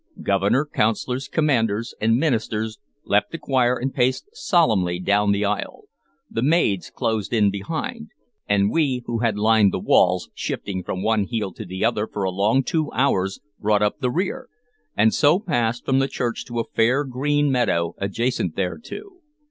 Governor, 0.23 0.65
Councilors, 0.65 1.27
commanders, 1.27 1.93
and 2.01 2.17
ministers 2.17 2.79
left 3.05 3.29
the 3.31 3.37
choir 3.37 3.75
and 3.77 3.93
paced 3.93 4.35
solemnly 4.35 4.97
down 4.99 5.31
the 5.31 5.45
aisle; 5.45 5.83
the 6.27 6.41
maids 6.41 6.89
closed 6.89 7.31
in 7.31 7.51
behind; 7.51 8.07
and 8.49 8.71
we 8.71 9.03
who 9.05 9.19
had 9.19 9.37
lined 9.37 9.71
the 9.71 9.77
walls, 9.77 10.31
shifting 10.33 10.81
from 10.81 11.03
one 11.03 11.25
heel 11.25 11.53
to 11.53 11.65
the 11.65 11.85
other 11.85 12.07
for 12.07 12.23
a 12.23 12.31
long 12.31 12.63
two 12.63 12.91
hours, 12.93 13.41
brought 13.59 13.83
up 13.83 13.99
the 13.99 14.09
rear, 14.09 14.49
and 14.97 15.13
so 15.13 15.37
passed 15.37 15.85
from 15.85 15.99
the 15.99 16.07
church 16.07 16.45
to 16.45 16.59
a 16.59 16.63
fair 16.67 17.03
green 17.03 17.51
meadow 17.51 17.93
adjacent 17.99 18.55
thereto. 18.55 19.17